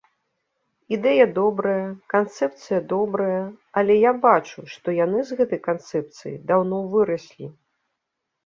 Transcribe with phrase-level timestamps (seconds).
[0.95, 3.43] Ідэя добрая, канцэпцыя добрая,
[3.81, 7.45] але я бачу, што яны з гэтай канцэпцыі даўно выраслі.